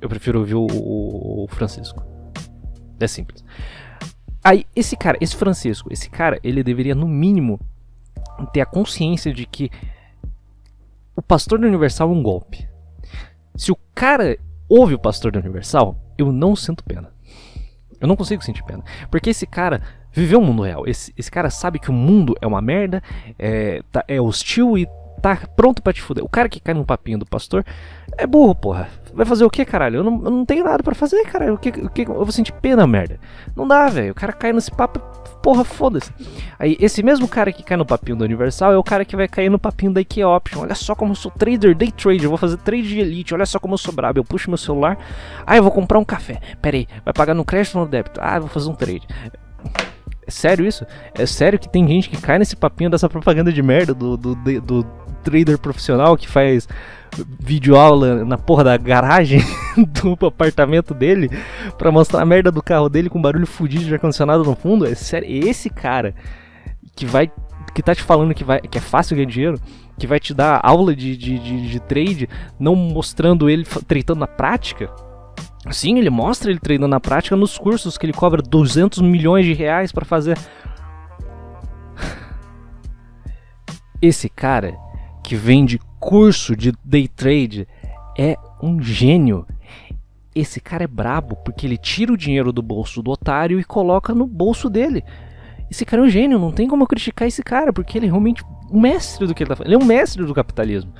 Eu 0.00 0.08
prefiro 0.08 0.40
ouvir 0.40 0.54
o, 0.54 0.66
o, 0.66 1.44
o 1.44 1.48
Francisco. 1.48 2.04
É 3.00 3.06
simples. 3.06 3.42
Aí, 4.44 4.66
esse 4.74 4.96
cara, 4.96 5.16
esse 5.20 5.34
Francisco, 5.34 5.92
esse 5.92 6.10
cara, 6.10 6.38
ele 6.42 6.62
deveria, 6.62 6.94
no 6.94 7.08
mínimo, 7.08 7.58
ter 8.52 8.60
a 8.60 8.66
consciência 8.66 9.32
de 9.32 9.46
que 9.46 9.70
o 11.16 11.22
pastor 11.22 11.58
da 11.58 11.66
Universal 11.66 12.10
é 12.10 12.12
um 12.12 12.22
golpe. 12.22 12.68
Se 13.56 13.72
o 13.72 13.78
cara 13.94 14.38
ouve 14.68 14.94
o 14.94 14.98
pastor 14.98 15.32
da 15.32 15.40
Universal, 15.40 15.96
eu 16.16 16.30
não 16.30 16.54
sinto 16.54 16.84
pena. 16.84 17.12
Eu 18.00 18.08
não 18.08 18.16
consigo 18.16 18.42
sentir 18.42 18.62
pena. 18.64 18.82
Porque 19.10 19.30
esse 19.30 19.46
cara 19.46 19.82
viveu 20.12 20.40
o 20.40 20.44
mundo 20.44 20.62
real. 20.62 20.86
Esse, 20.86 21.12
esse 21.16 21.30
cara 21.30 21.50
sabe 21.50 21.78
que 21.78 21.90
o 21.90 21.92
mundo 21.92 22.34
é 22.40 22.46
uma 22.46 22.60
merda, 22.60 23.02
é, 23.38 23.82
tá, 23.92 24.04
é 24.08 24.20
hostil 24.20 24.76
e 24.76 24.86
tá 25.18 25.38
pronto 25.56 25.82
para 25.82 25.92
te 25.92 26.02
fuder. 26.02 26.24
O 26.24 26.28
cara 26.28 26.48
que 26.48 26.60
cai 26.60 26.74
no 26.74 26.84
papinho 26.84 27.18
do 27.18 27.26
pastor 27.26 27.64
é 28.16 28.26
burro, 28.26 28.54
porra. 28.54 28.88
Vai 29.12 29.26
fazer 29.26 29.44
o 29.44 29.50
que, 29.50 29.64
caralho? 29.64 29.96
Eu 29.96 30.04
não, 30.04 30.24
eu 30.24 30.30
não 30.30 30.44
tenho 30.44 30.64
nada 30.64 30.82
para 30.82 30.94
fazer, 30.94 31.22
caralho. 31.24 31.54
O 31.54 31.58
que, 31.58 31.70
o 31.70 31.88
que, 31.88 32.02
eu 32.02 32.14
vou 32.14 32.30
sentir 32.30 32.52
pena, 32.52 32.86
merda. 32.86 33.18
Não 33.56 33.66
dá, 33.66 33.88
velho. 33.88 34.12
O 34.12 34.14
cara 34.14 34.32
cai 34.32 34.52
nesse 34.52 34.70
papo, 34.70 35.00
porra, 35.42 35.64
foda-se. 35.64 36.12
Aí, 36.58 36.76
esse 36.80 37.02
mesmo 37.02 37.26
cara 37.26 37.52
que 37.52 37.62
cai 37.62 37.76
no 37.76 37.84
papinho 37.84 38.16
do 38.16 38.24
Universal 38.24 38.72
é 38.72 38.76
o 38.76 38.82
cara 38.82 39.04
que 39.04 39.16
vai 39.16 39.26
cair 39.26 39.50
no 39.50 39.58
papinho 39.58 39.92
da 39.92 40.00
IKEA 40.00 40.28
Option. 40.28 40.60
Olha 40.60 40.74
só 40.74 40.94
como 40.94 41.12
eu 41.12 41.16
sou 41.16 41.30
trader, 41.30 41.74
day 41.74 41.90
trade. 41.90 42.24
Eu 42.24 42.30
vou 42.30 42.38
fazer 42.38 42.58
trade 42.58 42.88
de 42.88 43.00
elite. 43.00 43.34
Olha 43.34 43.46
só 43.46 43.58
como 43.58 43.74
eu 43.74 43.78
sou 43.78 43.92
brabo. 43.92 44.18
Eu 44.18 44.24
puxo 44.24 44.50
meu 44.50 44.58
celular. 44.58 44.98
Ah, 45.46 45.56
eu 45.56 45.62
vou 45.62 45.72
comprar 45.72 45.98
um 45.98 46.04
café. 46.04 46.40
Pera 46.62 46.76
aí, 46.76 46.86
vai 47.04 47.14
pagar 47.14 47.34
no 47.34 47.44
crédito 47.44 47.76
ou 47.76 47.84
no 47.84 47.90
débito? 47.90 48.20
Ah, 48.22 48.36
eu 48.36 48.42
vou 48.42 48.50
fazer 48.50 48.68
um 48.68 48.74
trade. 48.74 49.06
É 50.28 50.30
sério 50.30 50.66
isso? 50.66 50.86
É 51.14 51.24
sério 51.24 51.58
que 51.58 51.68
tem 51.68 51.88
gente 51.88 52.10
que 52.10 52.20
cai 52.20 52.38
nesse 52.38 52.54
papinho 52.54 52.90
dessa 52.90 53.08
propaganda 53.08 53.50
de 53.50 53.62
merda 53.62 53.94
do, 53.94 54.14
do, 54.14 54.34
do, 54.34 54.60
do 54.60 54.86
trader 55.28 55.58
profissional 55.58 56.16
que 56.16 56.28
faz 56.28 56.68
videoaula 57.40 58.24
na 58.24 58.38
porra 58.38 58.64
da 58.64 58.76
garagem 58.76 59.40
do 59.76 60.26
apartamento 60.26 60.94
dele 60.94 61.30
para 61.76 61.90
mostrar 61.90 62.22
a 62.22 62.26
merda 62.26 62.50
do 62.50 62.62
carro 62.62 62.88
dele 62.88 63.08
com 63.08 63.20
barulho 63.20 63.46
fudido 63.46 63.84
de 63.84 63.94
ar-condicionado 63.94 64.44
no 64.44 64.54
fundo. 64.54 64.86
É 64.86 64.94
sério, 64.94 65.28
esse 65.28 65.70
cara 65.70 66.14
que 66.94 67.06
vai 67.06 67.30
que 67.74 67.82
tá 67.82 67.94
te 67.94 68.02
falando 68.02 68.34
que, 68.34 68.42
vai, 68.42 68.60
que 68.60 68.78
é 68.78 68.80
fácil 68.80 69.16
ganhar 69.16 69.28
dinheiro, 69.28 69.60
que 69.98 70.06
vai 70.06 70.18
te 70.18 70.34
dar 70.34 70.60
aula 70.64 70.96
de, 70.96 71.16
de, 71.16 71.38
de, 71.38 71.68
de 71.68 71.80
trade, 71.80 72.28
não 72.58 72.74
mostrando 72.74 73.48
ele 73.48 73.64
tratando 73.86 74.18
na 74.18 74.26
prática. 74.26 74.90
Sim, 75.70 75.98
ele 75.98 76.10
mostra 76.10 76.50
ele 76.50 76.58
treinando 76.58 76.90
na 76.90 77.00
prática 77.00 77.36
nos 77.36 77.58
cursos 77.58 77.98
que 77.98 78.06
ele 78.06 78.12
cobra 78.12 78.42
200 78.42 79.00
milhões 79.00 79.44
de 79.44 79.52
reais 79.52 79.92
para 79.92 80.04
fazer. 80.04 80.38
Esse 84.00 84.28
cara 84.28 84.76
que 85.28 85.36
vende 85.36 85.78
curso 86.00 86.56
de 86.56 86.72
day 86.82 87.06
trade 87.06 87.68
é 88.16 88.34
um 88.62 88.80
gênio. 88.80 89.46
Esse 90.34 90.58
cara 90.58 90.84
é 90.84 90.86
brabo 90.86 91.36
porque 91.44 91.66
ele 91.66 91.76
tira 91.76 92.10
o 92.10 92.16
dinheiro 92.16 92.50
do 92.50 92.62
bolso 92.62 93.02
do 93.02 93.10
otário 93.10 93.60
e 93.60 93.64
coloca 93.64 94.14
no 94.14 94.26
bolso 94.26 94.70
dele. 94.70 95.04
Esse 95.70 95.84
cara 95.84 96.00
é 96.00 96.06
um 96.06 96.08
gênio, 96.08 96.38
não 96.38 96.50
tem 96.50 96.66
como 96.66 96.84
eu 96.84 96.86
criticar 96.86 97.28
esse 97.28 97.42
cara, 97.42 97.74
porque 97.74 97.98
ele 97.98 98.06
é 98.06 98.08
realmente 98.08 98.42
um 98.72 98.80
mestre 98.80 99.26
do 99.26 99.34
que 99.34 99.42
ele 99.42 99.50
tá 99.50 99.56
fazendo. 99.56 99.74
Ele 99.74 99.82
é 99.82 99.84
um 99.84 99.86
mestre 99.86 100.24
do 100.24 100.32
capitalismo. 100.32 100.94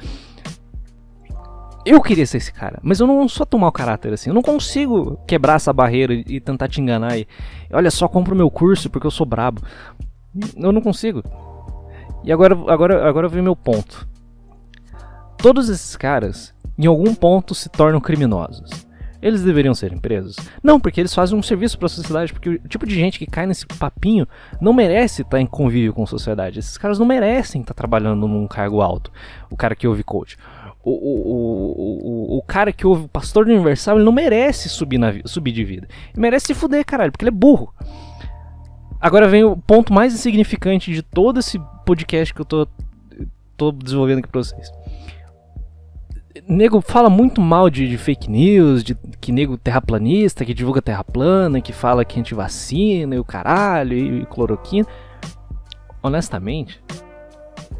Eu 1.87 2.02
queria 2.02 2.26
ser 2.26 2.37
esse 2.37 2.52
cara, 2.52 2.78
mas 2.82 3.00
eu 3.00 3.06
não 3.06 3.26
sou 3.30 3.47
tão 3.47 3.58
mau 3.58 3.73
caráter 3.73 4.12
assim. 4.12 4.28
Eu 4.28 4.35
não 4.35 4.42
consigo 4.42 5.18
quebrar 5.26 5.54
essa 5.54 5.73
barreira 5.73 6.12
e 6.12 6.38
tentar 6.38 6.68
te 6.68 6.82
enganar. 6.82 7.16
E, 7.16 7.26
olha 7.73 7.90
só, 7.90 8.06
compro 8.06 8.37
meu 8.37 8.50
curso 8.50 8.90
porque 8.90 9.06
eu 9.06 9.11
sou 9.11 9.25
brabo. 9.25 9.62
Eu 10.54 10.70
não 10.70 10.82
consigo. 10.82 11.23
E 12.23 12.30
agora, 12.30 12.54
agora, 12.70 13.08
agora 13.08 13.26
vem 13.26 13.40
meu 13.40 13.56
ponto. 13.56 14.06
Todos 15.38 15.68
esses 15.68 15.97
caras, 15.97 16.52
em 16.76 16.87
algum 16.87 17.14
ponto, 17.14 17.54
se 17.54 17.68
tornam 17.68 18.00
criminosos. 18.00 18.88
Eles 19.23 19.42
deveriam 19.42 19.73
ser 19.73 19.97
presos? 20.00 20.37
Não, 20.62 20.80
porque 20.80 21.00
eles 21.00 21.14
fazem 21.14 21.38
um 21.38 21.42
serviço 21.42 21.78
para 21.78 21.87
a 21.87 21.90
sociedade, 21.90 22.33
porque 22.33 22.50
o 22.50 22.68
tipo 22.68 22.85
de 22.85 22.95
gente 22.95 23.21
que 23.21 23.26
cai 23.26 23.47
nesse 23.47 23.64
papinho 23.66 24.26
não 24.61 24.73
merece 24.73 25.23
estar 25.23 25.37
tá 25.37 25.40
em 25.40 25.47
convívio 25.47 25.92
com 25.92 26.02
a 26.02 26.07
sociedade. 26.07 26.59
Esses 26.59 26.76
caras 26.76 26.99
não 26.99 27.07
merecem 27.07 27.61
estar 27.61 27.73
tá 27.73 27.78
trabalhando 27.78 28.26
num 28.26 28.49
cargo 28.49 28.80
alto. 28.80 29.12
O 29.49 29.57
cara 29.57 29.76
que 29.76 29.87
ouve 29.87 30.02
coach. 30.02 30.37
O, 30.83 30.90
o, 30.90 32.37
o, 32.37 32.38
o, 32.38 32.42
cara 32.42 32.73
que 32.73 32.87
ouve 32.87 33.04
o 33.04 33.09
pastor 33.09 33.47
universal, 33.47 33.97
ele 33.97 34.04
não 34.04 34.12
merece 34.12 34.68
subir, 34.68 34.99
na, 34.99 35.12
subir 35.25 35.52
de 35.52 35.64
vida. 35.64 35.88
Ele 36.12 36.21
merece 36.21 36.47
se 36.47 36.54
fuder, 36.54 36.85
caralho, 36.85 37.12
porque 37.12 37.25
ele 37.25 37.30
é 37.30 37.33
burro. 37.33 37.73
Agora 39.00 39.28
vem 39.28 39.45
o 39.45 39.57
ponto 39.57 39.92
mais 39.92 40.14
insignificante 40.14 40.92
de 40.92 41.02
todo 41.02 41.38
esse 41.38 41.61
podcast 41.85 42.33
que 42.33 42.40
eu 42.40 42.45
tô, 42.45 42.68
tô 43.57 43.71
desenvolvendo 43.71 44.18
aqui 44.18 44.28
pra 44.28 44.42
vocês 44.42 44.77
nego 46.47 46.80
fala 46.80 47.08
muito 47.11 47.40
mal 47.40 47.70
de, 47.70 47.88
de, 47.88 47.99
fake 47.99 48.30
news, 48.30 48.85
de 48.85 48.94
que 49.20 49.32
nego 49.32 49.56
terraplanista, 49.56 50.44
que 50.44 50.54
divulga 50.54 50.82
terra 50.82 51.04
plana, 51.04 51.61
que 51.61 51.73
fala 51.73 52.04
que 52.04 52.14
a 52.14 52.18
gente 52.18 52.35
vacina 52.35 53.14
e 53.14 53.18
o 53.18 53.25
caralho 53.25 53.94
e, 53.97 54.23
e 54.23 54.26
cloroquina. 54.26 54.87
Honestamente, 56.02 56.82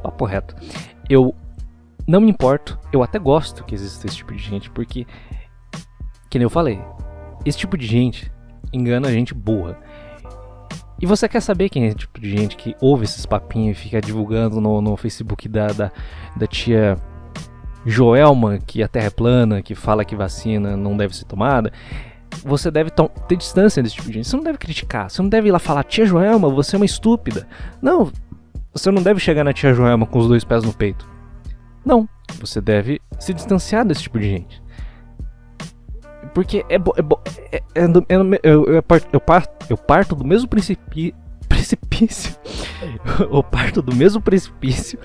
papo 0.03 0.25
reto, 0.25 0.55
eu 1.09 1.35
não 2.07 2.21
me 2.21 2.31
importo, 2.31 2.79
eu 2.93 3.03
até 3.03 3.19
gosto 3.19 3.65
que 3.65 3.75
exista 3.75 4.07
esse 4.07 4.17
tipo 4.17 4.35
de 4.35 4.43
gente, 4.43 4.71
porque, 4.71 5.07
que 6.31 6.39
nem 6.39 6.45
eu 6.45 6.51
falei, 6.51 6.81
esse 7.45 7.59
tipo 7.59 7.77
de 7.77 7.87
gente 7.87 8.33
engana 8.73 9.09
a 9.09 9.13
gente 9.13 9.35
boa. 9.35 9.79
E 11.01 11.07
você 11.07 11.29
quer 11.29 11.41
saber 11.41 11.69
quem 11.69 11.85
é 11.85 11.89
esse 11.89 11.97
tipo 11.97 12.19
de 12.19 12.29
gente 12.29 12.57
que 12.57 12.75
ouve 12.81 13.05
esses 13.05 13.25
papinhos 13.25 13.79
e 13.79 13.81
fica 13.81 14.01
divulgando 14.01 14.61
no, 14.61 14.81
no 14.83 14.97
Facebook 14.97 15.49
da, 15.49 15.69
da, 15.69 15.93
da 16.37 16.47
tia 16.47 16.97
Joelma, 17.89 18.59
que 18.59 18.83
a 18.83 18.89
Terra 18.89 19.07
é 19.07 19.11
plana, 19.11 19.63
que 19.63 19.75
fala 19.75 20.05
que 20.05 20.15
vacina 20.15 20.77
não 20.77 20.97
deve 20.97 21.17
ser 21.17 21.25
tomada, 21.25 21.73
você 22.45 22.71
deve 22.71 22.91
ter 22.91 23.37
distância 23.37 23.83
desse 23.83 23.97
tipo 23.97 24.09
de 24.09 24.15
gente. 24.15 24.29
Você 24.29 24.37
não 24.37 24.45
deve 24.45 24.59
criticar, 24.59 25.11
você 25.11 25.23
não 25.23 25.29
deve 25.29 25.49
ir 25.49 25.53
lá 25.53 25.59
falar, 25.59 25.83
tia 25.85 26.05
Joelma, 26.05 26.49
você 26.51 26.77
é 26.77 26.79
uma 26.79 26.87
estúpida. 26.87 27.47
Não, 27.81 28.11
você 28.73 28.91
não 28.91 29.03
deve 29.03 29.21
chegar 29.21 29.45
na 29.45 29.53
tia 29.53 29.73
Joelma 29.73 30.07
com 30.07 30.19
os 30.19 30.29
dois 30.29 30.45
pés 30.45 30.63
no 30.63 30.73
peito. 30.73 31.09
Não, 31.85 32.09
você 32.41 32.61
deve 32.61 33.01
se 33.19 33.33
distanciar 33.33 33.85
desse 33.85 34.03
tipo 34.03 34.19
de 34.19 34.29
gente. 34.29 34.63
Porque 36.35 36.65
é, 36.69 36.79
bo, 36.79 36.93
é, 36.97 37.03
bo, 37.03 37.19
é, 37.51 37.63
é, 37.75 37.85
é 37.85 38.39
eu, 38.43 38.67
eu, 38.67 38.83
parto, 38.83 39.09
eu, 39.13 39.23
eu 39.71 39.77
parto 39.77 40.15
do 40.15 40.25
mesmo 40.25 40.47
precipício. 40.49 41.15
Precipício. 41.49 42.37
eu 43.19 43.43
parto 43.43 43.81
do 43.81 43.95
mesmo 43.95 44.21
precipício 44.21 44.99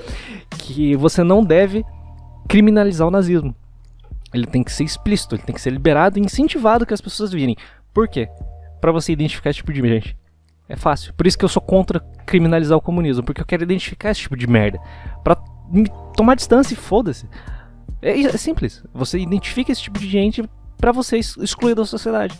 que 0.57 0.95
você 0.95 1.23
não 1.23 1.43
deve 1.43 1.85
criminalizar 2.47 3.07
o 3.07 3.11
nazismo. 3.11 3.55
Ele 4.33 4.47
tem 4.47 4.63
que 4.63 4.71
ser 4.71 4.83
explícito, 4.83 5.35
ele 5.35 5.43
tem 5.43 5.53
que 5.53 5.61
ser 5.61 5.69
liberado 5.69 6.17
e 6.17 6.21
incentivado 6.21 6.85
que 6.85 6.93
as 6.93 7.01
pessoas 7.01 7.31
virem. 7.31 7.55
Por 7.93 8.07
quê? 8.07 8.27
Para 8.81 8.91
você 8.91 9.11
identificar 9.11 9.51
esse 9.51 9.57
tipo 9.57 9.71
de 9.71 9.81
gente. 9.81 10.17
É 10.67 10.75
fácil. 10.75 11.13
Por 11.13 11.27
isso 11.27 11.37
que 11.37 11.45
eu 11.45 11.49
sou 11.49 11.61
contra 11.61 11.99
criminalizar 12.25 12.77
o 12.77 12.81
comunismo, 12.81 13.23
porque 13.23 13.41
eu 13.41 13.45
quero 13.45 13.63
identificar 13.63 14.11
esse 14.11 14.21
tipo 14.21 14.35
de 14.35 14.47
merda. 14.47 14.79
Pra 15.23 15.35
tomar 16.15 16.35
distância 16.35 16.73
e 16.73 16.77
foda-se. 16.77 17.27
É, 18.01 18.19
é, 18.19 18.37
simples. 18.37 18.83
Você 18.93 19.19
identifica 19.19 19.71
esse 19.71 19.81
tipo 19.81 19.99
de 19.99 20.09
gente 20.09 20.43
para 20.77 20.91
você 20.91 21.17
excluir 21.17 21.75
da 21.75 21.85
sociedade. 21.85 22.39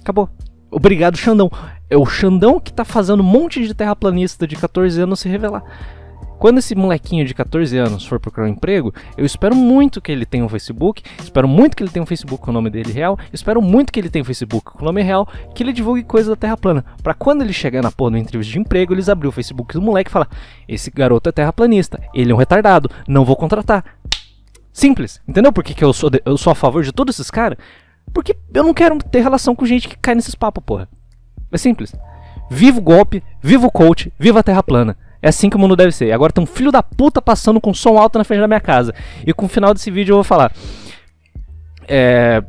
Acabou. 0.00 0.28
Obrigado, 0.70 1.16
Xandão. 1.16 1.50
É 1.90 1.96
o 1.96 2.06
Xandão 2.06 2.58
que 2.58 2.72
tá 2.72 2.84
fazendo 2.84 3.20
um 3.20 3.26
monte 3.26 3.66
de 3.66 3.74
terraplanista 3.74 4.46
de 4.46 4.56
14 4.56 5.00
anos 5.00 5.20
se 5.20 5.28
revelar. 5.28 5.62
Quando 6.42 6.58
esse 6.58 6.74
molequinho 6.74 7.24
de 7.24 7.34
14 7.34 7.78
anos 7.78 8.04
for 8.04 8.18
procurar 8.18 8.48
um 8.48 8.50
emprego, 8.50 8.92
eu 9.16 9.24
espero 9.24 9.54
muito 9.54 10.00
que 10.00 10.10
ele 10.10 10.26
tenha 10.26 10.44
um 10.44 10.48
Facebook, 10.48 11.00
espero 11.22 11.46
muito 11.46 11.76
que 11.76 11.84
ele 11.84 11.90
tenha 11.90 12.02
um 12.02 12.06
Facebook 12.06 12.42
com 12.42 12.50
o 12.50 12.52
nome 12.52 12.68
dele 12.68 12.92
real, 12.92 13.16
espero 13.32 13.62
muito 13.62 13.92
que 13.92 14.00
ele 14.00 14.10
tenha 14.10 14.24
um 14.24 14.26
Facebook 14.26 14.72
com 14.72 14.82
o 14.82 14.84
nome 14.84 15.04
real, 15.04 15.24
que 15.54 15.62
ele 15.62 15.72
divulgue 15.72 16.02
coisas 16.02 16.28
da 16.28 16.34
Terra 16.34 16.56
plana. 16.56 16.84
Para 17.00 17.14
quando 17.14 17.42
ele 17.42 17.52
chegar 17.52 17.80
na 17.80 17.92
porra 17.92 18.10
do 18.10 18.16
entrevista 18.16 18.52
de 18.52 18.58
emprego, 18.58 18.92
eles 18.92 19.08
abrir 19.08 19.28
o 19.28 19.30
Facebook 19.30 19.72
do 19.72 19.80
moleque 19.80 20.10
e 20.10 20.12
falar: 20.12 20.28
"Esse 20.66 20.90
garoto 20.90 21.28
é 21.28 21.32
terraplanista, 21.32 22.02
ele 22.12 22.32
é 22.32 22.34
um 22.34 22.38
retardado, 22.38 22.90
não 23.06 23.24
vou 23.24 23.36
contratar". 23.36 23.84
Simples. 24.72 25.20
Entendeu 25.28 25.52
por 25.52 25.62
que, 25.62 25.72
que 25.72 25.84
eu, 25.84 25.92
sou 25.92 26.10
de, 26.10 26.20
eu 26.24 26.36
sou 26.36 26.50
a 26.50 26.56
favor 26.56 26.82
de 26.82 26.90
todos 26.90 27.14
esses 27.14 27.30
caras? 27.30 27.56
Porque 28.12 28.36
eu 28.52 28.64
não 28.64 28.74
quero 28.74 28.98
ter 28.98 29.20
relação 29.20 29.54
com 29.54 29.64
gente 29.64 29.88
que 29.88 29.96
cai 29.96 30.16
nesses 30.16 30.34
papos, 30.34 30.64
porra. 30.66 30.88
É 31.52 31.56
simples. 31.56 31.94
Viva 32.50 32.80
o 32.80 32.82
golpe, 32.82 33.22
viva 33.40 33.64
o 33.64 33.70
coach, 33.70 34.12
viva 34.18 34.40
a 34.40 34.42
terra 34.42 34.60
plana. 34.60 34.96
É 35.22 35.28
assim 35.28 35.48
que 35.48 35.56
o 35.56 35.58
mundo 35.58 35.76
deve 35.76 35.92
ser. 35.92 36.10
Agora 36.10 36.32
tem 36.32 36.42
um 36.42 36.46
filho 36.46 36.72
da 36.72 36.82
puta 36.82 37.22
passando 37.22 37.60
com 37.60 37.72
som 37.72 37.96
alto 37.96 38.18
na 38.18 38.24
frente 38.24 38.40
da 38.40 38.48
minha 38.48 38.60
casa. 38.60 38.92
E 39.24 39.32
com 39.32 39.46
o 39.46 39.48
final 39.48 39.72
desse 39.72 39.90
vídeo 39.90 40.12
eu 40.12 40.16
vou 40.16 40.24
falar. 40.24 40.52
É. 41.86 42.42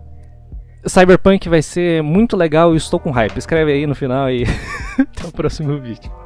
Cyberpunk 0.85 1.47
vai 1.47 1.61
ser 1.61 2.03
muito 2.03 2.35
legal 2.35 2.73
e 2.73 2.77
estou 2.77 2.99
com 2.99 3.11
hype. 3.11 3.37
Escreve 3.37 3.71
aí 3.71 3.87
no 3.87 3.95
final 3.95 4.29
e 4.29 4.43
até 4.99 5.27
o 5.27 5.31
próximo 5.31 5.79
vídeo. 5.79 6.22